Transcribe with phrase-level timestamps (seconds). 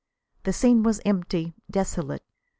[0.45, 2.23] The scene was empty, desolate.